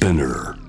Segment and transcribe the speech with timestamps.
[0.00, 0.59] Spinner.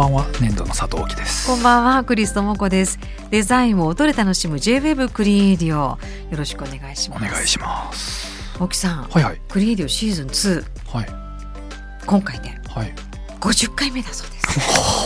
[0.00, 1.46] ばんは年度の佐藤貴です。
[1.46, 2.98] こんばんはクリストモコです。
[3.30, 5.80] デザインを音で楽しむ J-Wave クリエイディオ。
[5.90, 5.98] よ
[6.38, 7.32] ろしくお願いしおます。
[7.34, 8.26] 願いします。
[8.58, 9.40] 大木さん、はいはい。
[9.50, 10.64] クリエイディオシーズン2
[10.96, 11.06] はい。
[12.06, 12.94] 今回ではい。
[13.40, 14.60] 50回目だそうです。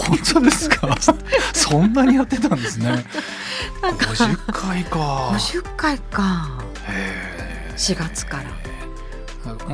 [0.08, 0.96] 本当ですか？
[1.52, 2.86] そんなにやってたんですね。
[3.82, 4.98] なんか50回か。
[5.32, 6.48] 50回か。
[6.86, 7.74] へー。
[7.74, 8.44] 4月から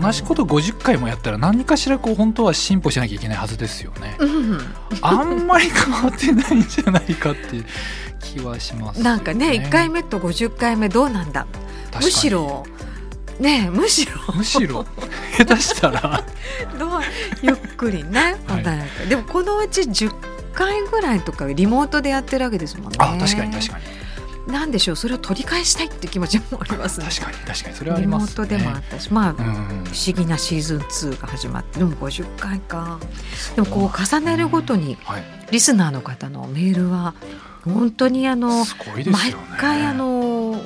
[0.01, 4.17] 同じこと50回もやったら何かしらこう本当は進歩しなきゃいけないはずですよね。
[4.19, 4.59] うん。
[5.01, 7.65] あんまり変わってないんじゃないかっていう
[8.21, 11.47] 気はします、なんかね1回目と50回目どうなんだ？
[11.97, 12.65] むしろ
[13.39, 14.13] ねえむしろ。
[14.35, 14.85] むしろ？
[15.37, 16.25] 下手したら。
[16.79, 17.01] どう？
[17.43, 18.59] ゆっくりねは
[19.07, 19.09] い。
[19.09, 20.13] でもこのうち10
[20.53, 22.99] 回ぐらいとかリモートでやってるわけですもんね。
[22.99, 23.85] あ確かに確かに
[24.51, 27.07] なんでしょうそれを取り返したいって気持ちもありますね。
[27.07, 27.77] 確かに確かに。
[27.77, 28.33] それはあリモりますね。
[28.33, 29.49] ートでもあったしまあ、不うん。
[29.49, 29.85] 思
[30.15, 32.99] 議なシーズン2が始まってでも50回か。
[33.57, 35.23] でもこう重ねるごとにはい。
[35.51, 37.15] リスナーの方のメールは
[37.65, 40.63] 本当にあのすごいです毎回あの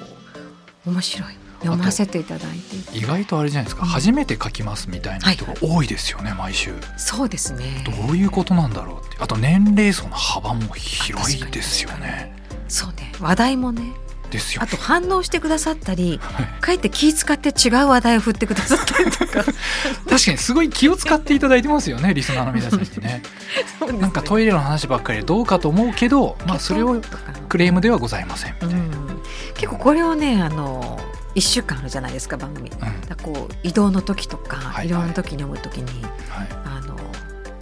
[0.86, 1.34] 面白い。
[1.60, 2.98] 読ませていただいて。
[2.98, 3.88] 意外とあれじゃないですか、うん。
[3.88, 6.74] 初めて書きますみたいな人が多いですよね、毎週。
[6.98, 7.82] そうですね。
[7.86, 9.16] どういうことなんだろうって。
[9.18, 12.34] あと年齢層の幅も広いですよね
[12.68, 13.92] そうね話題もね
[14.30, 14.62] ですよ。
[14.62, 16.46] ねあと反応してくださったりはい。
[16.60, 19.44] かえって気使って違う話題を振ってくださったりとか。
[20.08, 23.22] 確かにすごい気を使っていただいてますよねリスナーの皆さんって ね。
[24.00, 27.00] なんかトイレの話ばっかりでどうかと思うけど、まあ、それを
[27.48, 29.22] クレームではございませんみたいな、うん、
[29.54, 30.98] 結構これをねあの
[31.34, 32.70] 1週間あるじゃないですか番組。
[32.70, 36.48] だからこう移動の時とか、はいい、ろんな時に読む時にはい。
[36.64, 36.96] あの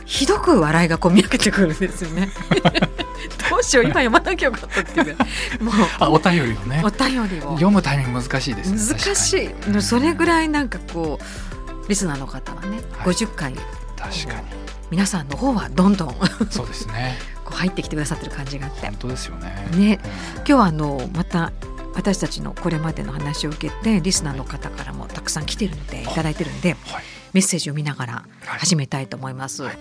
[0.04, 2.30] ひどく笑いがこみ上げてくるんですよね。
[3.50, 5.16] どうしよう今読まなきゃよかったっていう
[5.62, 5.74] もう。
[5.98, 6.82] あお便りをね。
[6.84, 7.52] お便りを。
[7.52, 9.32] 読むタイミング難しいですね難し
[9.78, 9.82] い。
[9.82, 13.14] それぐらいなんかこうリスナーの方はね、はい。
[13.14, 13.54] 50回
[13.96, 14.42] 確か
[14.90, 17.18] 皆さんの方はどんどんこにそうですね。
[17.50, 18.86] う入ってきてくださってる感じがあって。
[18.86, 19.68] 本当ですよね。
[19.72, 20.00] ね。
[20.04, 20.10] うん。
[20.38, 21.52] 今日はあのまた
[21.94, 26.06] 私たちのこれまでの話を受けてリスナーの方からもたくさん来てるのでい。
[26.06, 27.04] ただいてるんではい。
[27.32, 28.12] メッセージを見ながら
[28.44, 28.58] はい。
[28.60, 29.62] 始めたいと思います。
[29.62, 29.78] はい。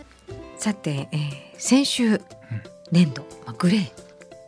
[0.57, 2.19] さて、えー先週
[2.91, 3.91] 年度、まあ、グレー、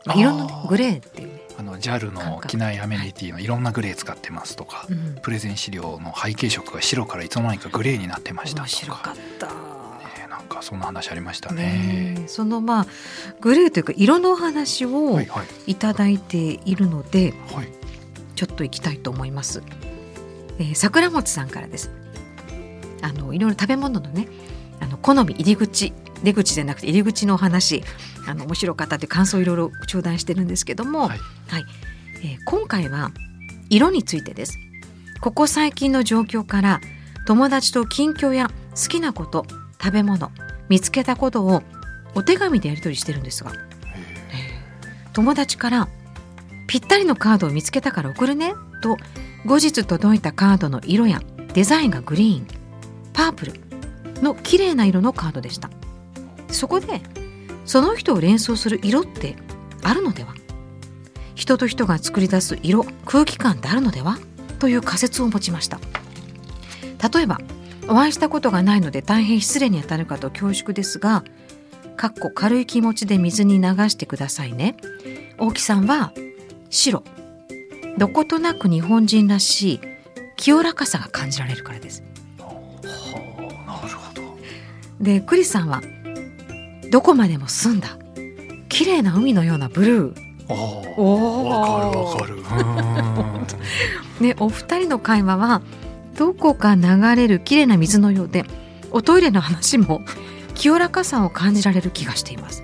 [0.06, 8.80] まあ、いろんなねグレーっていうね、あの JAL の機内アメニティのいろんなグレー使ってますとか、うん、プレゼン資料の背景色が白からいつの間にかグレーになってました面とか。
[8.80, 9.48] 白かった。
[9.48, 11.64] ねなんかそんな話ありましたね。
[11.64, 12.28] ねえ。
[12.28, 12.88] そのまあ
[13.40, 15.72] グレーというか色のお話をはいはい。
[15.72, 17.68] いただいているので、はい。
[18.36, 19.64] ちょっと行きたいと思います。
[20.60, 21.92] えー、桜餅さんからです。
[23.02, 24.28] あのいろいろ食べ物のね、
[24.80, 27.84] あの好み入り口出口じゃなくて入り口のお話、
[28.28, 31.20] あの面白かったという感想をいろいろ頂戴してるんですけども、はい。
[32.24, 33.12] えー今回は
[33.70, 34.58] 色についてです。
[35.22, 36.82] ここ最近の状況から
[37.26, 39.46] 友達と近況や好きなこと、
[39.82, 40.32] 食べ物、
[40.70, 41.64] 見つけたことを
[42.16, 43.52] お手紙でやり取りしてるんですが、
[45.14, 45.88] 友達から
[46.68, 48.98] ぴったりのカードを見つけたから送るねと
[49.46, 51.22] 後日届いたカードの色や
[51.54, 52.48] デザインがグリーン
[53.14, 53.54] パープル
[54.22, 55.70] の綺麗な色のカードでした
[56.54, 57.02] そこで
[57.66, 59.36] その人を連想する色って
[59.84, 60.34] あるのでは？
[61.36, 64.18] 人と人が作り出す色空気感ってあるのでは？
[64.60, 65.80] という仮説を持ちました。
[67.14, 67.40] 例えば
[67.88, 71.24] お会いしたことがないので大変失礼に当たるかと恐縮ですが
[71.98, 74.78] かっこ軽い気持ちで水に流してくださいね。
[75.38, 76.14] 大木さんは
[76.70, 77.04] 白。
[77.98, 79.80] どことなく日本人らしい
[80.36, 82.04] 清らかさが感じられるからです。
[82.40, 84.22] なるほど。
[85.00, 85.82] でクリスさんは
[86.94, 87.98] どこまでも澄んだ。
[88.70, 90.16] 綺麗な海のようなブルー。
[90.48, 90.54] お
[90.96, 91.50] おお。
[91.50, 92.44] わかるわかる。
[94.22, 95.64] ねお二人の会話は
[96.20, 96.84] どこか流
[97.16, 98.46] れる綺麗な水のようで
[98.92, 100.02] おトイレの話も
[100.54, 102.64] 清らかさを感じられる気がしています。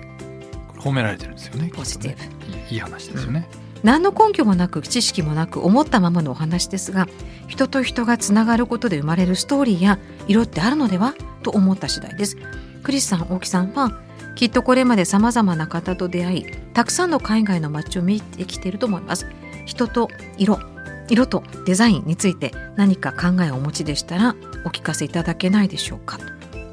[0.78, 1.72] 褒められてるんですよね。
[1.74, 2.56] ポジティブ。
[2.56, 2.68] ね。
[2.70, 3.48] いい話ですよね。
[3.82, 7.08] 何の根拠もなく知識もなく思ったままのお話ですが
[7.48, 9.98] 人と人がつながることで生まれるストーリーや
[10.28, 11.14] 色ってあるのでは？
[11.42, 12.36] と思った次第です。
[12.84, 14.08] クリスさん大木さんは
[14.40, 19.26] きっとこれまでさまざまな方と出会いたくさんの海外の街を見てきていると思います。
[19.66, 20.08] 人と
[20.38, 20.58] 色
[21.10, 24.34] 色とデザインについて何か考えをお持ちでしたら
[24.64, 26.18] お聞かせいただけないでしょうか。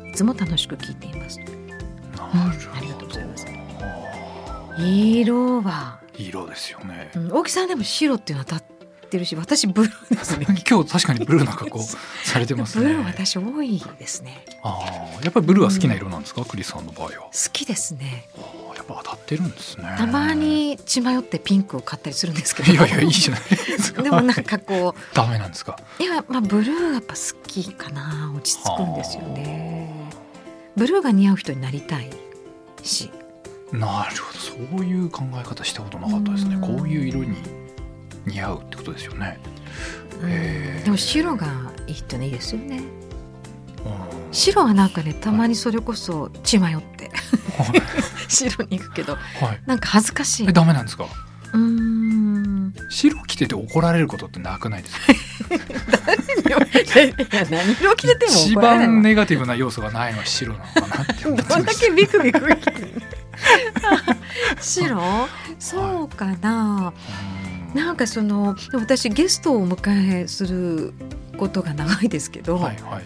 [0.08, 3.46] いつも楽しく聞いています、うん、ありがとうございます。
[4.80, 6.00] 色は。
[6.18, 8.62] 色ですよね、うん、大木さんでも白っていうのは
[9.08, 10.46] ってるし私ブルーですね。
[10.70, 11.80] 今日確かにブルーな格好
[12.24, 12.86] されてますね。
[12.86, 14.46] ブルー私多いですね。
[14.64, 14.80] あ
[15.20, 17.12] あやっぱりブルーは好きな色なんですか、うん、クリスさんの場合は。
[17.12, 18.28] 好きですね。
[18.76, 19.96] やっぱ当たってるんですね。
[19.98, 22.72] たまに血迷ってピンクを買ったりするんですけど。
[22.74, 24.02] いやいやいいじゃないですか。
[24.04, 25.16] でもなんかこう。
[25.16, 25.80] ダメなんですか？
[26.00, 28.32] いやまあブルーやっぱ好きかな。
[28.36, 29.90] 落ち着くんですよね。
[30.76, 32.10] ブルーが似合う人になりたい
[32.84, 33.10] し。
[33.72, 34.40] なるほど。
[34.40, 36.58] そういう考え方したことなかったですね。
[36.62, 37.36] こういう色に
[38.28, 39.40] 似合うってことですよね、
[40.84, 41.48] でも白が
[41.88, 42.82] いい人ねいいですよね。
[44.32, 47.10] 白はなんかねたまにそれこそ血迷って、は
[47.74, 47.82] い、
[48.28, 50.50] 白に行くけど、はい、なんか恥ずかしい。
[50.50, 51.06] えダメなんですか？
[51.54, 52.74] うん。
[52.90, 55.06] 白着てて怒られることってなくないですか？
[57.50, 61.44] 何色着てても一番ネガティブな要素がないのは白なのかなってどんだ
[61.74, 62.42] けビクビク
[64.60, 65.30] 白？
[65.60, 66.94] そうかな、
[67.74, 70.94] なんかその私ゲストをお迎えする
[71.38, 73.04] ことが長いですけど、はいはい、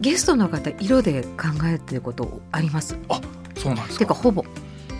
[0.00, 2.96] ゲストの方色で考えてることあります？
[3.08, 3.20] あ
[3.56, 4.04] そうなんですか。
[4.04, 4.44] てかほぼ。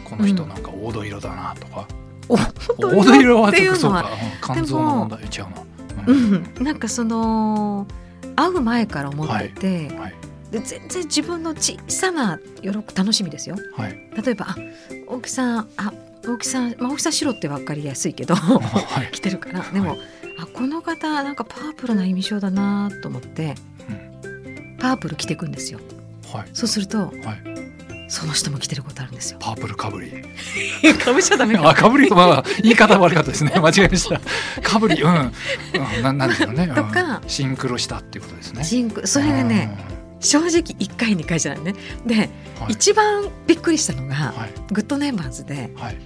[0.04, 1.88] この人なんか黄土色だなとか、
[2.28, 4.10] うん、黄土色はっとそうか。
[4.42, 5.48] 肝臓の問題違うな、
[6.06, 7.86] うん、うん、なんかその
[8.36, 10.14] 会う前から思ってて、はいはい。
[10.50, 14.56] で全然自分の小さな喜楽しみですよ、はい、例えばあ
[15.08, 15.94] 大木さんあ
[16.26, 19.98] 大木さん、まあ、大木さん白って分かりやすいけど、はい、着てるからでも、はい、
[20.38, 23.54] あこの方なんかパープルな印象だなと思って、
[23.88, 25.80] うん、パープル着ていくんですよ、
[26.32, 27.12] はい、そうすると、はい、
[28.12, 29.38] その人も着てることあるんですよ。
[29.40, 30.10] パープルかぶり。
[31.02, 31.70] かぶっちゃダメか。
[31.70, 33.52] あかぶりまあ言い方悪かったですね。
[33.56, 34.20] 間違えました。
[34.60, 35.32] かぶりうん、
[35.96, 38.64] うん、ななんですよね、とか、うん、シンクロしたっていうことですね。
[38.64, 39.78] シンクそれがね、
[40.20, 41.74] 正直1回2回じゃないね。
[42.04, 42.28] で、はい、
[42.68, 45.96] 一番びっくりしたのが、はい、グッドネイバーズで、はい、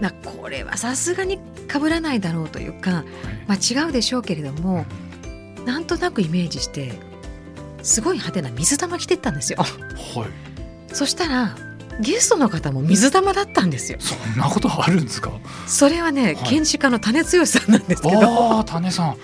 [0.00, 1.38] なこれはさすがに
[1.68, 3.04] かぶらないだろうというか、
[3.46, 4.86] まあ、違うでしょうけれども、
[5.58, 6.92] うん、なんとなくイメージして
[7.82, 9.58] すごい派手な水玉着てったんですよ。
[9.60, 11.56] はい、そしたら
[11.98, 13.98] ゲストの方も水玉だったんですよ。
[14.00, 15.30] そんなことあるんですか？
[15.66, 18.56] それはね、建築家の種剛さんなんですけど。
[18.58, 19.12] ああ、種さん。
[19.12, 19.16] へ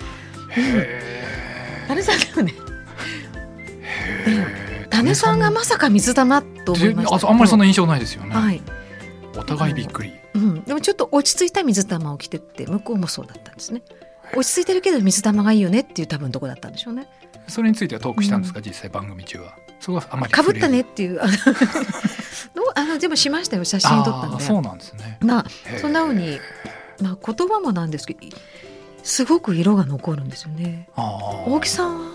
[0.57, 1.85] え。
[1.87, 2.53] 種さんでもね。
[4.89, 7.29] 種さんがまさか水玉と思いましたあ。
[7.29, 8.33] あんまりそんな印象ないですよね。
[8.33, 8.59] はい。
[9.43, 10.13] お互いびっくり。
[10.33, 13.83] うん、でもちょっと落ち着いた水玉を着てって向こうもそうだったんですね。
[14.35, 17.07] 落ち着いてるけど水玉がいいよねっていう多分とこだったんでしょうね。
[17.47, 19.55] それについてはトークしたんですか、うん、実際番組中は。
[19.79, 21.21] そこはあまりかぶったねっていう。
[21.21, 23.65] あの でもしましたよ。
[23.65, 24.43] 写真撮ったんで。
[24.43, 25.17] そうなんですね。
[25.21, 25.45] まあ
[25.79, 26.39] そんなふうに、
[27.01, 28.19] まあ、言葉もなんですけど
[29.03, 30.87] すごく色が残るんですよね。
[30.95, 32.13] 大木さんは？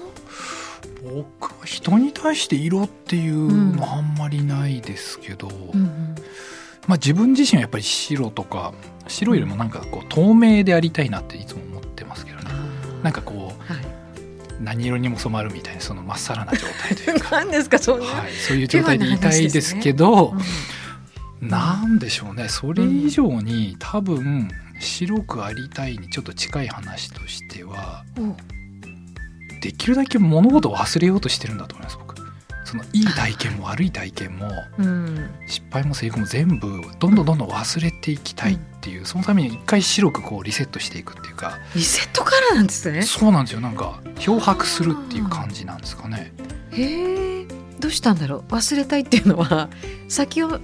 [1.05, 6.15] 僕は人に対して色っていうのはあんまりないですけど、うんうん
[6.89, 8.73] まあ、自分自身はやっぱり白とか
[9.07, 12.45] 白よりもなんかこう透明でありたいなっていつも思ってますけどね。
[13.03, 13.85] なんかこう、はい、
[14.61, 17.31] 何色にも染まるみたいなそのまっさらな状態というか。
[17.45, 20.45] 何ですかそんな、はい、そういう状態でいたいですけど、ね
[21.43, 22.49] うん、なんでしょうね。
[22.49, 24.51] それ以上に多分
[24.81, 28.37] 白くありたいにちょっと近い話としては、うん、
[29.61, 32.08] できるだけ物事を忘れようとしてるんだと思います僕。
[32.69, 41.59] そのいい体験も悪い体験も、うん、失敗も成功も全部どんどんどんどん忘れていきたいっていう、そのために一回白くこうリセットしていくっていうか。
[41.75, 43.01] リセットからなんですね。
[43.01, 43.61] そうなんですよ。
[43.61, 46.35] なんか漂白するっていう感じなんですかね。
[46.73, 47.47] へえ。
[47.81, 48.53] どうしたんだろう。
[48.53, 49.71] 忘れたいっていうのは
[50.09, 50.59] 先を考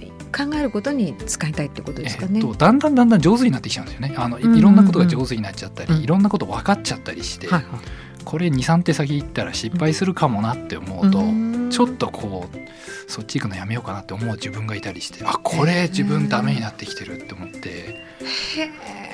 [0.55, 4.13] えることに使いたいってことですかね、えっと、だんだんだんだん上手になってきちゃうんですよね。
[4.15, 7.71] あのいろんなことが上手になっちゃったり、うん、いろんなこと分かっちゃったりして、はいはい。
[8.25, 11.23] これ23手先行ったら失敗するかもなって思うと、
[11.69, 18.03] ちょっとこうそっち行くのやめようかなって思う自分がいたりしてあこれ自分ダメになってきてるって思って。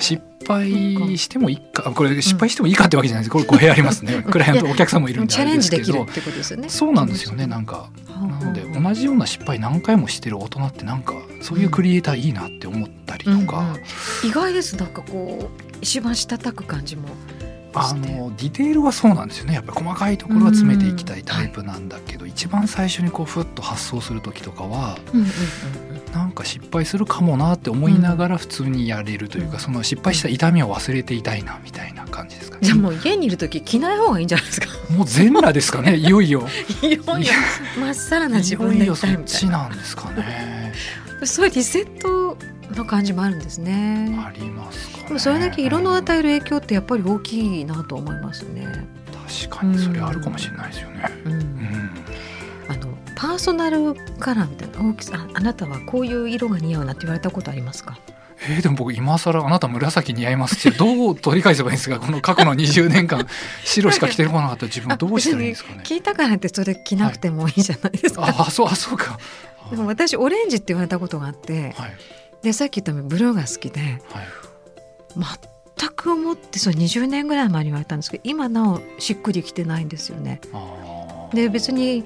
[0.00, 3.30] 失敗してもいいかこれ失敗してもいいかってわけじゃないです。
[3.30, 4.22] これ語弊ありますね。
[4.22, 6.06] クライアントお客さんもいるんであれですけど。
[6.68, 7.90] そうなんですよねなんか。
[8.08, 13.76] なので同じような失敗何回もしてる大人ってなんかそういうクリエイターいいなって思ったりとか、
[14.24, 14.76] 意外です。
[14.76, 17.08] なんかこう一番したたく感じも
[17.74, 32.66] あのディテールはそうなんですよねやっぱり細かいところは詰めていきたいタイプなんだけど、はい、一番最初にこうふっと発想する時とかは、うんうんうん、なんか失敗するかもなって思いながら普通にやれるというか、うん、その失敗した痛みを忘れていたいなみたいな感じですかね。
[32.66, 34.68] じゃあもう家にいる時着ない方がいいんじゃないですか？
[34.90, 36.46] もう全裸ですかねいよいよ。
[36.82, 37.32] いよいよ
[37.80, 39.16] まっさらな自分でいたいみたいな。
[39.16, 40.72] そっちなんですかね。
[41.24, 42.36] そういうリセット
[42.72, 44.18] の感じもあるんですね。
[44.24, 48.66] ありますか、ね、でもそれだけ色の与える影響ってやっぱり大きいなと思いますね。
[49.48, 51.04] 確かにそれあるかもしれないですよね。
[51.24, 51.90] うん、うん、
[52.68, 57.98] あのパーソナルカラーみたいな大きさあなたはこういう色が似合うなって言われたことありますか？
[58.44, 62.00] えー、でも僕今更あなた紫似合いますってどう取り返せばいいんですか？
[62.04, 63.26] この過去の20年間
[63.64, 65.80] 白しか着てこなかった自分どうしたらいいんですかね？
[65.84, 69.18] 聞いたからってそれ着なくてもいいじゃないですか、はい、あそうあそうか。
[69.70, 71.92] でも私オレンジって言われたことがあって、はい、
[72.42, 74.00] でさっき言ったブルーが好きで、はい、
[75.78, 80.40] 全く思ってそう20年ぐらい前に言われたんですけど今なおしっくりきてないんですよね。
[81.32, 82.04] で別に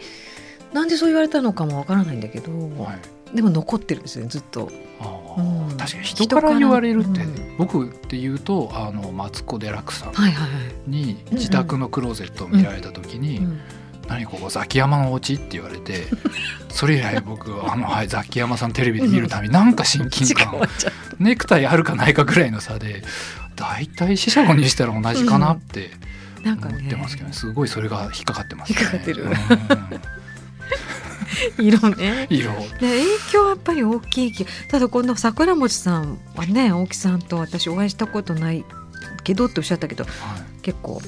[0.72, 2.94] なんでそう言われたのかもわからないんだけど、は
[3.32, 4.70] い、でも残ってるんですよねずっと。
[5.38, 5.40] う
[5.74, 13.46] ん、確かに人から言われるって、うん、僕って言うとあのマツコ・デラックさんに自宅のクローゼットを見られた時に。
[14.08, 15.34] 何ここザキヤマのお家？
[15.34, 16.04] って言われて
[16.70, 20.60] それ以来僕あの、はい、ザキヤマさんテレビで見るたびなんか親近感
[21.18, 23.02] ネクタイあるかないかぐらいの差で
[23.56, 25.90] 大体四捨五入したら同じかなって
[26.44, 26.58] 思っ
[26.88, 29.26] てますけど、ね、すごいそれが引っかかってます、ね、引っかかってる、
[31.58, 32.26] 色ね。
[32.30, 32.52] 色。
[32.52, 34.32] 影響はやっぱり大きい
[34.68, 38.64] ただこの桜餅さんはね大木さんと私お会いしたことない
[39.24, 40.12] けどっておっしゃったけど、はい、
[40.62, 41.00] 結構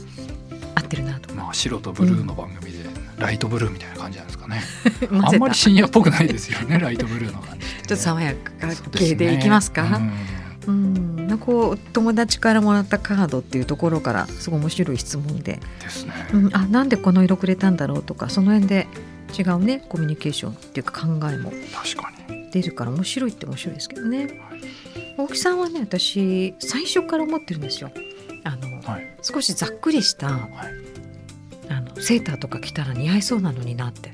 [0.75, 1.35] 合ってるなと。
[1.35, 2.78] まあ白とブルーの番組で、うん、
[3.19, 4.63] ライトブルーみたいな感じなんですかね。
[5.23, 8.41] あんまり深夜っぽくないですよね ライトブルーの感じ、ね、ちょっと爽やか
[8.93, 10.11] 系でいきますか、ね、
[10.67, 11.39] うん、うん。
[11.39, 15.61] こう友達からもらったカードっていうところからすごい面白い質問で。
[15.81, 18.87] ですね、うん、あなんでこの色くれたんだろうとかその辺で
[19.39, 21.53] 違うねコミュニケーションっていうか考えも
[22.53, 24.29] 出るから面白いって面白いですけどね、はい、
[25.17, 27.91] 大木さんはね私最初から思ってるんですよ。
[28.45, 30.88] あの、はい、少しざっくりした、はい、
[32.01, 34.13] セーターとか着たら似合いそうなのになって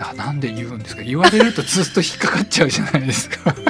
[0.00, 1.02] あなんで言うんですか？
[1.02, 3.54] 言われるとずっと引っかかっちゃうじゃないですか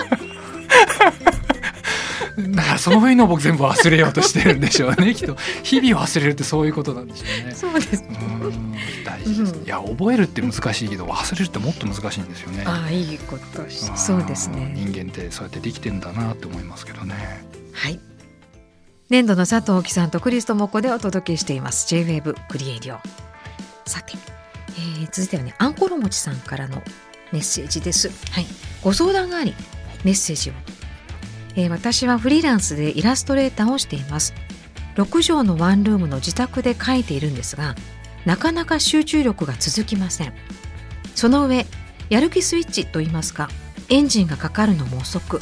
[2.37, 7.55] だからそういうのを僕全部忘れようとしてるんでしょうねきっと日々忘れるってそういうことなんでしょうね。
[7.55, 8.05] そうです
[9.05, 12.65] 大事です、うん、いや覚えるって難しいけど忘れるってもっと難しいんですよね。
[12.67, 13.65] ああいいこと
[13.97, 14.73] そうですね。
[14.77, 17.15] 人間ってそうやってできてんだなって思いますけどね。
[17.73, 17.99] はい。
[19.09, 23.26] 年度の佐藤貴さんとクリストモコでお届けしています J-WAVE クリエイディオ。
[23.87, 24.15] さて、
[24.71, 26.83] えー、続いてはねアンコロモチさんからの
[27.33, 28.11] メッセージです。
[28.31, 28.47] はい。
[28.83, 29.55] ご相談があり
[30.05, 30.53] メッセージを
[31.57, 34.35] えー、私はフリーランスでイラストレーターをしています
[34.97, 37.75] 6畳のワンルームの自宅で描いているんですが
[38.25, 40.33] なかなか集中力が続きません
[41.15, 41.67] その上
[42.11, 43.49] やる気スイッチといいますか
[43.89, 45.39] エンジンがかかるのも遅く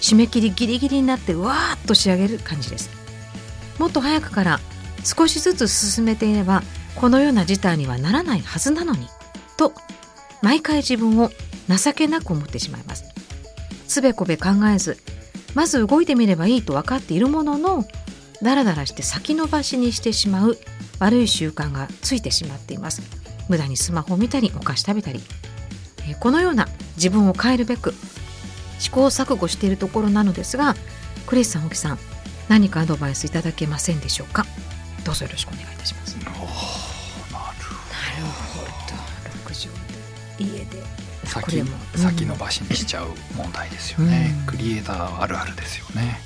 [0.00, 2.90] 締め切りギリギリになってわーっと仕上げる感じです
[3.78, 4.60] もっと早くから
[5.04, 6.62] 少しずつ進めていれば
[6.98, 9.06] このような事態にはならないはずなのに
[9.56, 9.72] と
[10.42, 11.30] 毎回自分を
[11.68, 13.04] 情けなく思ってしまいます。
[13.86, 14.98] つべこべ考えず
[15.54, 17.84] まず動いてみればいいと分かっているものの
[18.42, 20.58] ダラダラして先延ばしにしてしまう
[20.98, 23.00] 悪い習慣がついてしまっています。
[23.48, 25.20] 無駄にスマホを見たりお菓子食べたり。
[26.20, 27.94] このような自分を変えるべく
[28.78, 30.74] 試行錯誤しているところなのですが
[31.26, 31.98] クリスさん、沖さん
[32.48, 34.46] 何かアドバイスいただけませんでしょうか？
[35.04, 36.07] どうぞよろしくお願いいたします。
[39.44, 39.70] 6
[40.38, 40.82] 畳で家で。
[41.24, 41.62] 先
[41.94, 46.20] 先延ばしにしちゃう問題ですよね、うん、クリエイターあるあるですよね。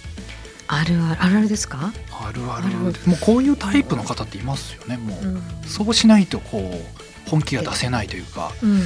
[0.69, 1.93] あるあるあるあるですか？
[2.12, 2.69] あるある。
[3.07, 8.81] もうこういうタイプの方っていますよねもう、うん、そうしないとこう本気が出せないというか、うん、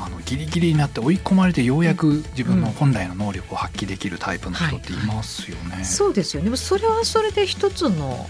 [0.00, 5.76] あのギリギリになって追い込まれてようやく自分の本来の能力を発揮できるタイプの人っていますよね、はい。
[5.78, 6.56] はい、そうですよね。
[6.56, 8.28] それはそれで一つの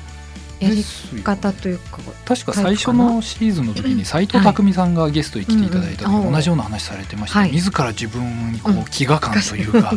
[0.60, 0.84] やり
[1.22, 1.98] 方というか。
[2.24, 9.92] 確か最初のシーズンの時に斎藤工さんがゲストに来ていただいた時に同じような話されてました、はい、自ら自分にこう飢餓感というか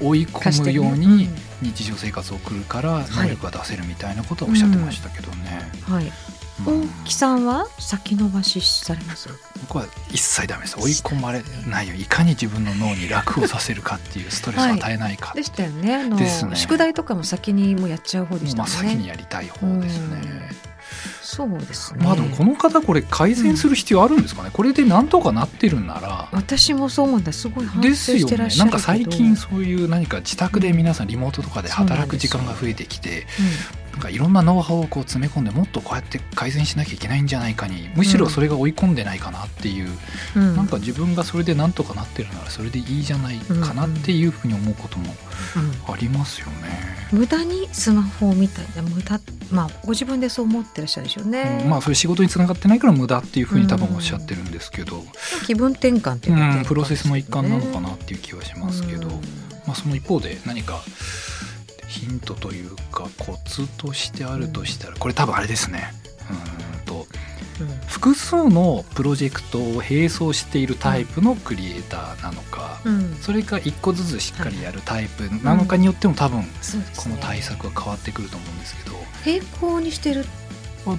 [0.00, 1.28] 追い込むように
[1.62, 5.70] 日常生活を送るから能力が出せるみたいなことをおっしゃってましたけどね。
[5.88, 9.28] はい大木さんは先延ばしされます？
[9.60, 10.78] 僕は一切ダメです。
[10.78, 16.08] 追い込まれないよいかに自分の脳に楽をさせるかっていうストレスを与えないか、はい、でしたよね。
[16.08, 16.56] ね。
[16.56, 20.48] 宿題とかも先にもやっちゃう方でしたね、まあ、先にやりたい方ですね。
[21.20, 22.04] そうですね。
[22.04, 26.28] まあでもこの方これ改善する必要あるんですかね、うん、これでなんとかなってるんなら。
[26.32, 27.32] 私もそう思うんだ。
[27.32, 29.04] すごい反省してらっしゃるですよね。
[29.04, 33.26] なんか最近そういう何か自宅で皆さんリモートとかで働く時間が増えてきて、
[33.96, 39.88] なんかいろんなノウハウをこう詰め込んでもっとこうやって改善しなきゃいけないんじゃないかにむしろそれが追い込んでないかなっていう、
[40.36, 45.14] うん、なんか自分がそれでなんとかなってるならそれでいいじゃないかなっていうふうに思うことも
[45.88, 46.52] ありますよね。
[47.10, 49.18] うん、無駄にスマホを見たり無駄
[49.50, 51.60] まあご自分でそう思ってらっしゃるでしょうね。
[51.64, 55.02] うん、まあそれ仕事につながってないから無駄っていうふうに多分おっしゃってるんですけど、
[55.46, 59.08] 気分転換っていう、ね、プロセスの一環なのかなっていう気はしますけど。
[59.66, 60.80] まあ、その一方で何か
[61.88, 65.92] ヒントというかコツとしてあるとしたら、これ多分あれですね。
[66.30, 67.06] うんと、
[67.86, 72.80] 複数のプロジェクトを並走しているタイプのクリエイターなのか、
[73.20, 76.42] それか一個ずつしっかりやるタイプなのかによっても多分
[76.96, 78.96] この対策は変わってくると思うんですけど。
[79.26, 80.24] 並行にしてる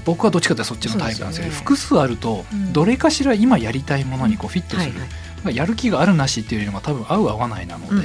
[0.04, 8.02] 僕はどっちかというとそっちのタイプなんですけど、ね、複数あるとどれかしら今やりたいものにこうフィットする、はいはい、やる気があるなしっていうよりも多分合う合わないなので、うん、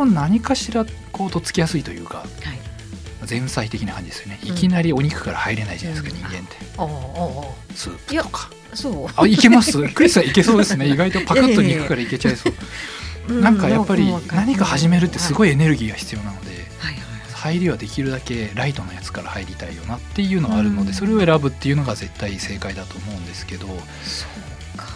[0.00, 2.28] 多分何かしらこうとっつきやすいというか、はい、
[3.28, 6.56] 前菜的な感じですよね、いきなりお肉から入れないじゃないですか、人間って、
[7.76, 8.50] スープとか。
[8.72, 9.06] そう。
[9.14, 9.86] あいけます？
[9.90, 10.88] クリスさんいけそうですね。
[10.88, 12.50] 意外とパクッと肉からいけちゃいそ
[13.28, 13.32] う。
[13.42, 16.50] なんかやっぱり何か始めるってすごいエネルギーが必要なので、
[17.34, 23.66] 入りはできるだけライトなやつから入りたいよなっていうのはあるので、それを選ぶっていうのが絶対正解だと思うんですけど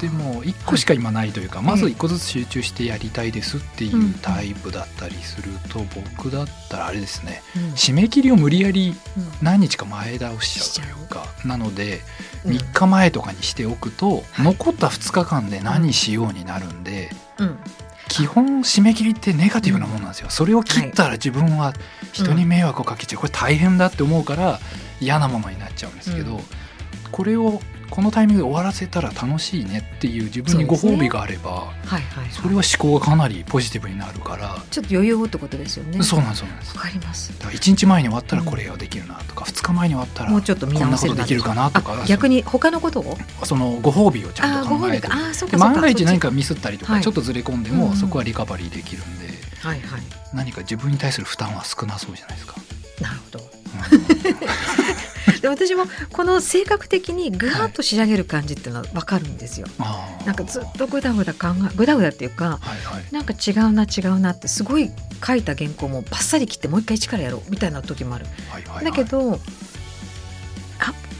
[0.04, 5.78] でも1個しか今ないというか、まず1個ずつ集中してやりたいですっていうタイプだったりすると、
[6.18, 7.42] 僕だったらあれですね、
[7.74, 8.94] 締め切りを無理やり
[9.40, 12.02] 何日か前倒しちゃうというか、なので
[12.44, 17.10] 3日前とかにしておくと、残った2日間で何しようになるんで、
[18.08, 21.72] 基本締め切りってネガティブなものなんですよ、それを切ったら自分は
[22.12, 23.20] 人に迷惑をかけちゃう。
[23.20, 24.60] これ大変だって思うから
[25.00, 26.42] 嫌なものになっちゃうんですけど、
[27.10, 27.62] これを
[27.94, 31.56] このタイミングで終わらせたら楽しいねっていう自分にご褒美があれば、ね。
[31.86, 34.60] はいはい、それは思考がかなりポジティブになるから。
[34.68, 36.02] ちょっと余裕をってことですよね。
[36.02, 36.76] そうなんですそうなんです。
[36.76, 37.38] わかります。
[37.38, 42.04] だから1日前に終わったらこれができるなとか、うん、2日前に終わったらもうちょっとこんなことできるかなとか。
[42.08, 43.16] 逆に他のことを？
[43.44, 45.06] そのご褒美をちゃんと考えて。
[45.56, 49.28] 万が一何かミスったりとかちょっとずれ込んでも、そこはリカバリーできるんで、
[49.60, 50.00] はいはい、
[50.34, 52.56] 何か自分に対する負担は少なそうじゃないですか。
[53.00, 53.42] なるほど、う
[54.80, 54.83] ん
[55.44, 59.66] で私もこの性格的にぐわっと仕上げる感じっていうのは分かるんですよ。
[59.78, 64.90] はい、なんかずっとぐだぐだ考えぐだぐだっていうか、はいはい、なんか違うな違うなってすごい
[65.22, 68.24] 書いた原稿もバッサリ切ってもう一回一からやろうみたいな時もある。
[68.48, 69.38] はいはいはい、だけどあ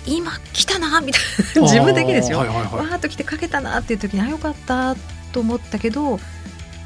[0.07, 1.23] 今来たなみたい
[1.57, 4.97] な自分的ですよ、はいはいはい、わーっと来て書けたなっていう時にあよかった
[5.33, 6.19] と思ったけど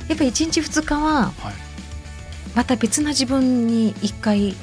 [0.09, 1.33] やっぱ一日二日は
[2.57, 4.57] また別な自分に一回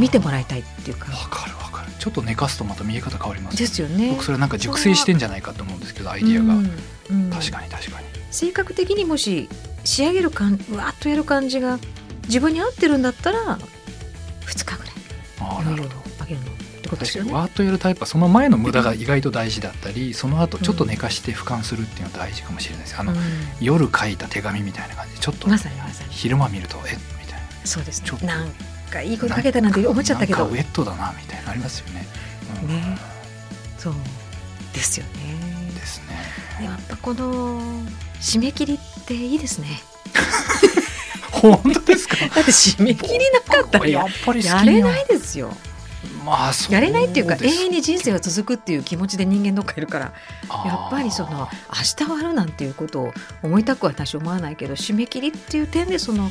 [0.00, 1.12] 見てもらいたいっていうか。
[1.12, 1.52] わかる
[1.98, 4.10] ちょっと寝かすとまた見え方変わります、ね、ですよね。
[4.10, 8.06] 僕それなんか熟成してんじゃないかと思うんですけどアイディアが、うんうん、確かに確かに。
[8.30, 9.48] 性格的にもし
[9.84, 11.78] 仕上げる感わっとやる感じが
[12.26, 13.58] 自分に合ってるんだったら
[14.46, 14.92] 2日ぐらい。
[15.40, 15.94] ああなるほど。
[16.20, 17.32] あげるのってことですよね。
[17.32, 22.98] わーっとやるタイプはその前の無駄が意外と大事だったりその後ちょっと寝かして俯瞰するっていうのは大事かもしれないです。
[22.98, 23.18] あの、うん、
[23.60, 25.48] 夜書いた手紙みたいな感じちょっと
[26.10, 27.46] 昼間見るとえみたいな。
[27.64, 28.08] そうですね。
[28.08, 28.48] ちょっとなん
[28.92, 32.06] かいいことかけたなんて思っちゃったけどウェットだなみたいなありますよね。
[32.62, 32.98] うん、ね
[33.78, 33.94] そう
[34.74, 35.72] ですよね。
[35.74, 36.00] です
[36.60, 36.64] ね。
[36.66, 37.60] やっぱこの
[38.20, 39.82] 締め切りっていいですね。
[41.32, 42.16] 本当ですか？
[42.34, 45.56] だって締め切りなかったらやっぱりやれないですよ。
[46.24, 50.12] まあ、やれないっていうか永遠に人生は続くっていう気持ちで人間どっかいるから
[50.64, 56.30] やっぱりその明日終わるなんていうことを思いたくは多少思わないけど締め切りっていう点でその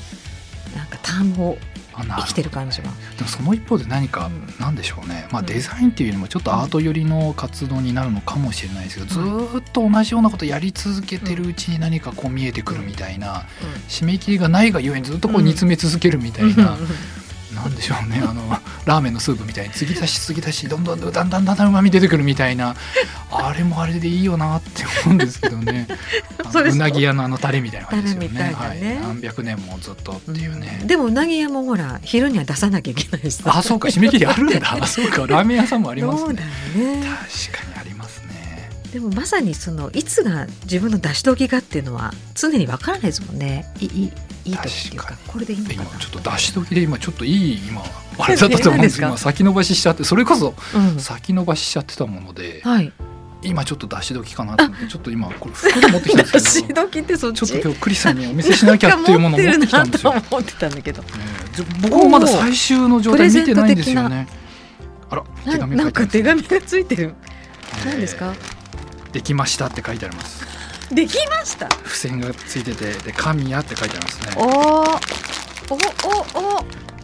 [0.76, 1.58] なんかタームを
[2.04, 2.88] 生きてる感じは。
[3.18, 13.46] でもその一方で何か、なんでしょうね、まあ、デザインっていうよりもちょっとアート寄りの活動になるのかもしれないですけど、ずっと同じようなことやり続けてるうちに何かこう見えてくるみたいな、
[13.88, 16.78] 締め切りがないがゆえにずっとこう煮詰め続けるみたいな。
[17.56, 18.42] なんでしょうねあの
[18.86, 22.76] ラーメンのスープみたいに継ぎ足し継ぎ足しどんどんだんだんだんだんうまみ出てくるみたいな
[23.32, 25.88] あれもあれでいいよなって思うんですけどね
[26.54, 36.34] うなぎ屋のあのタレみたいな感じですよね、ね、はい、何百年もずっとっていうね、でもうなぎ屋もほら昼には出さなきゃいけないしあそうか締め切りあるんだそうかラーメン屋さんもありますね
[36.76, 37.04] ね
[37.52, 37.71] 確かに
[38.92, 43.66] でもまさにそのいつが自分の出し時かっていうのは常にわからないですもんね。
[43.80, 44.12] いい
[44.44, 45.84] いい時っていうかこれでいいのかな。
[45.84, 47.82] 今ちょっと出し時で今ちょっといい今
[48.18, 50.54] あれだったと思うんですけど先延ばししちゃってそれこそ
[50.98, 52.92] 先延ばししちゃってたもので、はい、
[53.44, 60.12] 今ちょっと出し時かなと思ってちょっと今これ袋持ってきたんですけど出し時ってそっちちょっと今日クリスさんにお見せしなきゃっていうものを持ってきたんですよ。
[60.12, 61.08] 思ってたんだけど、ね、
[61.82, 64.28] 僕もまだ最終の状態見てないんですよね。
[65.10, 67.16] あら手紙なんか手紙がついてる。
[67.86, 68.34] 何ですか？
[69.12, 70.46] できましたって書いてあります。
[70.94, 71.70] できました？
[71.70, 74.34] 付箋がついててで神やって書いてありますね。
[74.38, 76.64] おおおお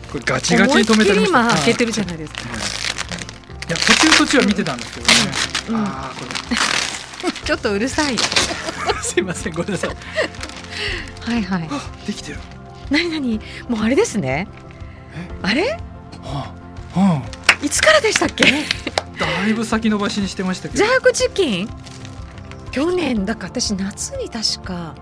[0.10, 2.44] これガチガチに止めて今開けてるじゃないですか、い。
[3.72, 5.14] や途中途中は見てたんですけどね、
[5.70, 5.76] うん。
[5.76, 7.32] うん、ああこれ。
[7.46, 8.16] ちょっとうるさい
[9.02, 9.90] すいませんごめんなさい。
[11.30, 11.70] はいはい。
[12.06, 12.40] できてる。
[12.90, 14.48] なになにもうあれですね。
[15.42, 15.72] あれ？
[16.24, 16.54] は
[16.96, 17.22] あ、は
[17.62, 18.44] あ、いつからでしたっけ？
[18.46, 20.84] だいぶ先延ばしにしてましたけど。
[20.86, 21.70] ジャークチキン？
[22.72, 24.96] 去年だから私夏に確か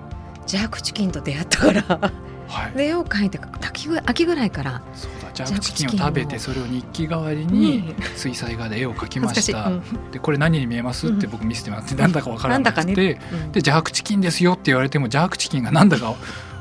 [0.45, 2.11] ジャークチキンと出会ったから。
[2.47, 13.21] はい、で絵を描いて秋ぐ秋ぐらいからそうだジャークチキンを食べてそれを日記代わりに水彩画で絵を描きました、うん、でこれ何に見えますって僕見せてもらってなんだか分からなくて、ね。
[13.33, 16.13] うん、でジャークチキンですよって言われてもジャークチキンがなんだか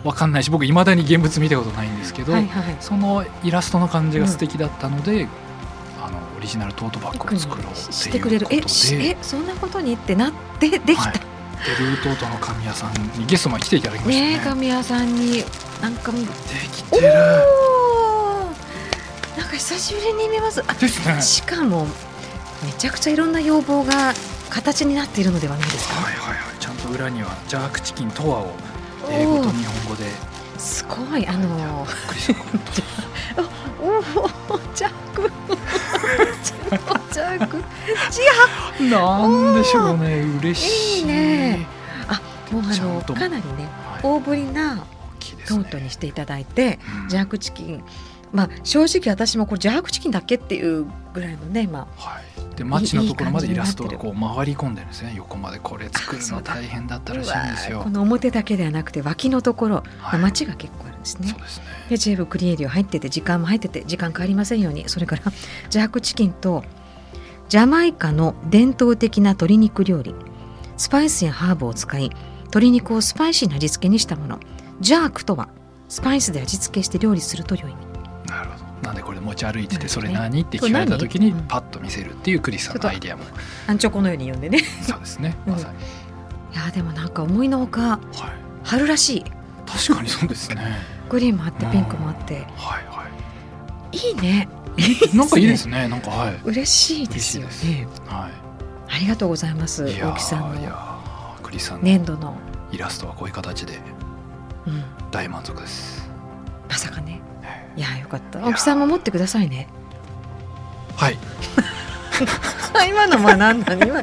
[0.04, 5.28] 分かんないし僕いまだに現物見たことないんですけど、はいはい、そのイラストの感じが素敵だったので、うん、
[6.44, 8.58] リジナルトートバッグを作ろうっていうことで
[9.08, 11.14] えそんなことにってなってできた、はい
[11.78, 14.36] ルートートの神谷さんにゲストも来ていただきましたね。
[14.36, 15.42] ね神谷さんに
[15.80, 16.18] なんかで
[16.70, 17.08] きてる。
[19.38, 20.62] なんか久しぶりに見ます。
[20.78, 21.22] ですね。
[21.22, 21.86] しかも
[22.62, 24.12] めちゃくちゃいろんな要望が
[24.50, 25.94] 形になっているのではないですか？
[26.02, 26.58] はいはいはい。
[26.60, 28.52] ちゃんと裏にはジャークチキンとはを
[29.08, 30.04] 英語と日本語で。
[30.58, 31.86] すごいあの。
[33.80, 33.98] お
[34.52, 35.32] おジャック。
[37.12, 37.58] ジャック。
[38.10, 41.00] ジャなんでしょうね嬉しい。
[41.00, 41.66] いいね。
[42.08, 42.20] あ
[42.52, 43.68] もうあのかなりね、
[44.02, 44.84] 大ぶりな
[45.46, 47.84] トートにしていただいて、ジャークチキン。
[48.32, 52.00] まあ正直私もこれジャークチキンだけっていうぐらいのねまあ。
[52.00, 61.36] はいでマッチのところまでイラストがこう回り込んでるんですね横までこれ作るの大変だったらしいんですよこの表だけではなくて脇のところ、はい、街が結構ですね。
[61.88, 64.88] でジェーブクリエイディオ入ってて時間も入ってて時間変わりませんように。
[64.88, 65.22] それから
[65.70, 66.64] ジャークチキンと
[67.48, 70.14] ジャマイカの伝統的な鶏肉料理。
[70.76, 72.10] スパイスやハーブを使い
[72.44, 74.40] 鶏肉をスパイシーな味付けにしたもの。
[74.80, 75.48] ジャークとは
[75.88, 77.74] スパイスで味付けして料理すると良い。
[78.26, 78.64] なるほど。
[78.88, 80.42] なんでこれ持ち歩いててそれ何？
[80.42, 83.24] って聞かれた時にパッと見せるっていうクリスさんのアイディアも。
[83.66, 84.64] アンチョコのように読んでね。
[84.82, 85.36] そうですね。
[85.46, 85.74] まさに、
[86.54, 88.00] いやでもなんか思いのほか、
[88.62, 89.24] 春らしい。
[89.66, 90.78] 確かにそうですね
[91.14, 93.06] グリーンもあってピンクもあって、はいは
[93.92, 93.96] い。
[93.96, 94.48] いいね。
[95.14, 96.40] なんかいいですねなんかはい。
[96.42, 97.86] 嬉しいですよね。
[98.06, 98.30] はい。
[98.92, 100.60] ありがとうございます大木さんの。
[100.60, 100.76] いや
[101.40, 102.36] クリスさん粘土の。
[102.72, 103.78] イラストはこういう形で
[105.12, 106.10] 大満足です、
[106.68, 107.20] まさかね。
[107.76, 107.80] い。
[107.80, 108.44] やよかった。
[108.44, 109.68] 青木さんも持ってくださいね。
[110.96, 111.18] はい。
[112.88, 114.02] 今のは何なの今。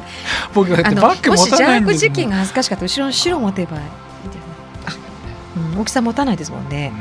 [0.54, 3.82] 僕だってバッグもしジャークチキンが恥ずかしかった後ろの白持てばいい。
[3.82, 3.90] うん、
[5.80, 6.92] 大きさ持たないですもんね、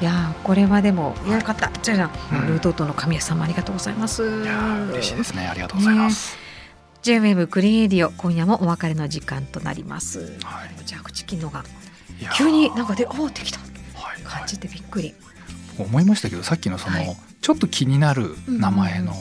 [0.00, 1.70] いやこれはでもよかった。
[1.82, 4.22] じゃあ、ルートとの神谷さんもありがとうございます。
[4.22, 5.46] 嬉しいですね。
[5.46, 6.40] ありがとうございます、ね。
[7.02, 11.64] J-WAVE クリエイディオ今夜もお別れの時間となります、はい、ジャークチキンのが
[12.36, 13.58] 急になんかでおおできた。
[14.22, 15.30] 感じてびっくり、はいはい
[15.78, 19.14] 思いましたけどさっきのその、はい、ちょっと気になる名前の、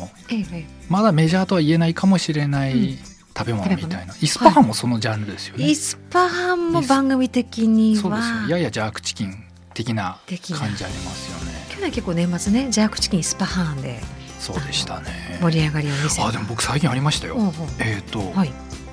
[0.90, 2.98] まだメジャーとは言えないかもしれない
[3.40, 8.58] 食べ物みたいな、イスパハンもそのジャンルですよね、イスパハンも番組的にそうですよ。
[8.58, 9.34] ややジャークチキン
[9.74, 11.66] 的な感じありますよね。
[11.70, 14.02] 去年結構年末ねジャークチキンイスパハンで
[14.40, 15.40] そうでしたね。
[15.42, 17.38] 盛り上がりを見せあでも僕最近ありましたよ。
[17.80, 18.52] えっ、と、はい、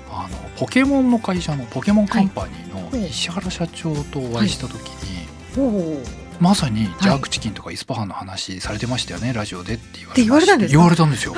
[0.09, 4.79] あのポケモンの会社のポケモンカンパニーの石原社長とお会いした時
[5.57, 6.27] に、はい。
[6.39, 11.33] まさにジャークチキンとかイスパハンの話されてましたよね、はい、ラジオでって言われ言われたんです言われたんですよ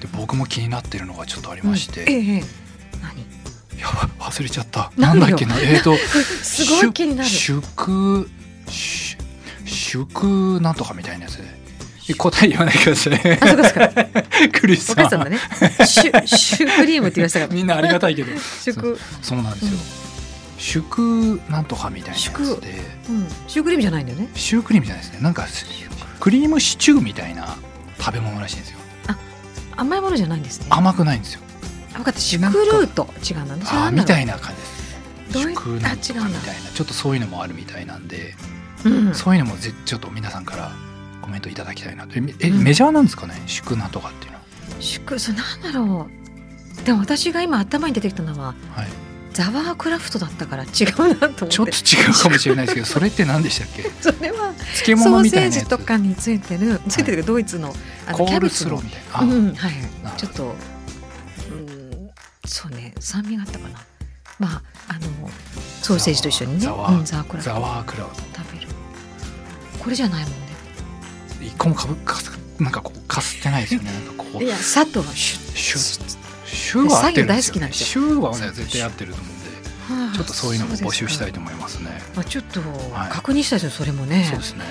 [0.00, 2.42] で僕も気になってるのがちょっとありまして、うん、ええ
[3.02, 3.20] 何？
[3.80, 3.86] や
[4.18, 5.56] 忘れちゃったなんだっけな？
[5.60, 8.28] えっ、ー、とすごい気になる祝
[9.64, 13.14] 祝なんとかみたいなやつで答え言わないでください。
[13.14, 13.88] あ、そうですか。
[14.60, 15.06] クリスさん。
[15.06, 15.38] お母さんだね。
[15.86, 17.54] シュ、シュクリームって言いましたから。
[17.54, 18.32] みんなありがたいけど。
[18.64, 18.98] 祝。
[19.22, 19.70] そうなんですよ。
[19.70, 20.00] うん
[20.60, 22.68] シュクなんとかみたいなやつで、
[23.08, 25.46] うん、シュークリームじゃないんだよねシュークリームじゃないですねなんか
[26.20, 27.56] クリームシチューみたいな
[27.98, 28.79] 食べ物らしいんですよあ
[29.80, 30.66] 甘いものじゃないんですね。
[30.68, 31.40] 甘くないんですよ。
[31.94, 32.20] 分かった。
[32.20, 33.08] シュクルート。
[33.28, 35.32] 違うなんあみたいな感じです。
[35.32, 36.70] どういった違うみたいな。
[36.74, 38.34] ちょっとそういうのもあるみたいなんで、
[38.84, 40.70] うん、そういうのもぜちょっと皆さんから
[41.22, 42.12] コメントいただきたいなと。
[42.14, 43.42] え、うん、メジャーなんですかね？
[43.46, 44.44] 祝なんとかっていうのは。
[44.80, 46.08] 祝そうなんだろ
[46.82, 46.84] う。
[46.84, 48.88] でも私が今頭に出てきたのは、はい、
[49.40, 51.48] ザワークラフトだったから違うなと思って。
[51.48, 53.84] ちょっと違うかもしれないですけどそれって何でしたっけ？
[54.02, 54.52] それは
[54.84, 57.74] 漬物みたいなソーセージとかについてるついてるドイツの
[58.06, 58.76] あのキャベツの。
[58.76, 59.72] みたいな、うん、はい
[60.18, 60.54] ちょっと
[61.50, 62.10] うん
[62.44, 63.78] そうね酸味があったかな。
[64.38, 65.30] まああの
[65.80, 66.58] ソーセージと一緒にね。
[66.60, 67.54] ザワ,、うん、ザワークラフト。
[67.54, 68.22] ザワークラフト。
[68.36, 68.68] 食べる。
[69.78, 70.36] これじゃないもんね。
[71.40, 72.18] 一個もかぶか
[72.58, 73.90] なんかこうかすってないですよね。
[73.90, 74.44] なんかこう。
[74.44, 76.09] いや砂糖がシュッシュッ
[76.52, 81.90] 週は合ってるんですよ、ね、週はね絶対合ってると思うんで、ちょっとそういうのも募集したいと思いますね。
[82.14, 82.60] まあちょっと
[83.10, 84.26] 確認したいですよそれもね。
[84.30, 84.64] そうですね。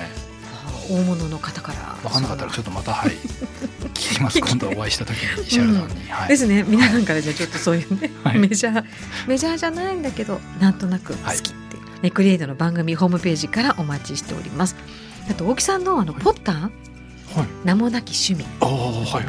[0.90, 1.98] 大物の方から。
[2.02, 3.12] 分かんなかったらちょっとまたはい
[3.94, 4.40] 聞きます。
[4.40, 6.64] 今度お会いした時に石原さんに、はい、ですね。
[6.64, 8.84] 皆さんからじゃちょっとそういうね、はい、メジャー
[9.28, 14.76] メジャーじゃないんだけどなんとなく好きってネクリエイトの番組ホームページからお待ちしております。
[15.30, 16.70] あと大木さんのあのポッター、
[17.64, 18.46] 名もなき趣味、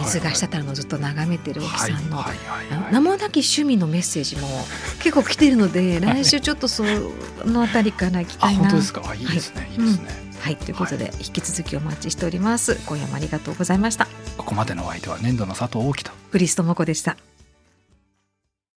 [0.04, 2.24] 水が滴るのをずっと眺めてる沖さんの。
[2.90, 4.46] 名もなき趣味のメッセージも
[5.02, 6.84] 結構来てるので 来週ちょっとそ
[7.44, 8.60] のあたりから行きたいな。
[8.60, 9.14] 本当ですか？
[9.14, 9.22] い。
[9.22, 10.08] いですね、いいですね。
[10.40, 10.56] はい。
[10.56, 12.76] ということで、引き続きお待ちしております。
[12.86, 14.06] 今夜もありがとうございました。
[14.38, 16.12] ここまでのお相手は年度の佐藤大樹と。
[16.32, 17.16] クリストモコでした